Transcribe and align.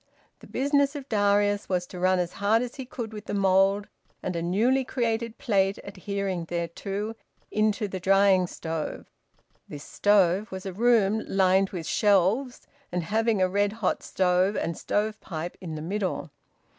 The 0.39 0.47
business 0.47 0.95
of 0.95 1.07
Darius 1.09 1.69
was 1.69 1.85
to 1.85 1.99
run 1.99 2.17
as 2.17 2.33
hard 2.33 2.63
as 2.63 2.73
he 2.73 2.85
could 2.87 3.13
with 3.13 3.25
the 3.25 3.35
mould, 3.35 3.87
and 4.23 4.35
a 4.35 4.41
newly, 4.41 4.83
created 4.83 5.37
plate 5.37 5.77
adhering 5.83 6.45
thereto, 6.47 7.13
into 7.51 7.87
the 7.87 7.99
drying 7.99 8.47
stove. 8.47 9.11
This 9.69 9.85
`stove' 9.99 10.49
was 10.49 10.65
a 10.65 10.73
room 10.73 11.23
lined 11.27 11.69
with 11.69 11.85
shelves, 11.85 12.65
and 12.91 13.03
having 13.03 13.43
a 13.43 13.47
red 13.47 13.73
hot 13.73 14.01
stove 14.01 14.55
and 14.55 14.75
stove 14.75 15.19
pipe 15.21 15.55
in 15.61 15.75
the 15.75 15.83
middle. 15.83 16.31